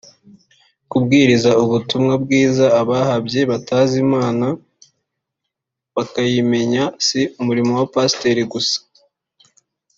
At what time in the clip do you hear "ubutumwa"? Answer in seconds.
1.63-2.13